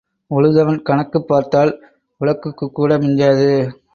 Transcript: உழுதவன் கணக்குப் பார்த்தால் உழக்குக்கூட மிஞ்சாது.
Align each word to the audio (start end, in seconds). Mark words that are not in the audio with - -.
உழுதவன் 0.31 0.79
கணக்குப் 0.81 1.27
பார்த்தால் 1.27 1.71
உழக்குக்கூட 2.21 2.97
மிஞ்சாது. 2.99 3.49